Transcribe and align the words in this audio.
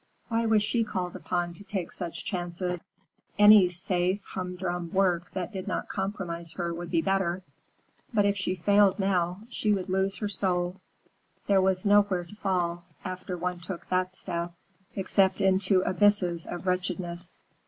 Why 0.29 0.47
was 0.47 0.63
she 0.63 0.83
called 0.83 1.15
upon 1.15 1.53
to 1.53 1.63
take 1.63 1.91
such 1.91 2.25
chances? 2.25 2.79
Any 3.37 3.69
safe, 3.69 4.19
humdrum 4.23 4.91
work 4.91 5.29
that 5.33 5.53
did 5.53 5.67
not 5.67 5.89
compromise 5.89 6.53
her 6.53 6.73
would 6.73 6.89
be 6.89 7.03
better. 7.03 7.43
But 8.11 8.25
if 8.25 8.35
she 8.35 8.55
failed 8.55 8.97
now, 8.97 9.41
she 9.49 9.71
would 9.73 9.89
lose 9.89 10.15
her 10.17 10.27
soul. 10.27 10.77
There 11.45 11.61
was 11.61 11.85
nowhere 11.85 12.23
to 12.23 12.35
fall, 12.37 12.83
after 13.05 13.37
one 13.37 13.59
took 13.59 13.89
that 13.89 14.15
step, 14.15 14.55
except 14.95 15.39
into 15.39 15.81
abysses 15.83 16.47
of 16.47 16.65
wretchedness. 16.65 17.37